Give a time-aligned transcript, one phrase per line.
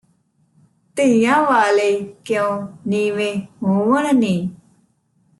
[0.97, 1.91] ਧੀਆਂ ਵਾਲੇ
[2.25, 4.49] ਕਿਉਂ ਨੀਵੇਂ ਹੋਵਣ ਨੀਂ